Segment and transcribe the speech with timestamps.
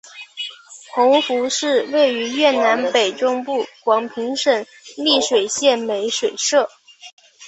[0.95, 4.65] 弘福寺位于越南北中部广平省
[4.97, 6.67] 丽水县美水社。